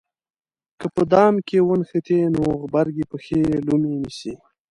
که 0.79 0.87
په 0.95 1.01
دام 1.13 1.35
کې 1.47 1.57
ونښتې 1.67 2.19
نو 2.35 2.43
غبرګې 2.61 3.05
پښې 3.11 3.35
یې 3.49 3.55
لومې 3.67 3.93
نیسي. 4.03 4.33